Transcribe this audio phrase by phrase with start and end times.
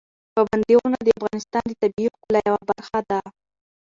[0.33, 3.19] پابندي غرونه د افغانستان د طبیعي ښکلا یوه برخه ده.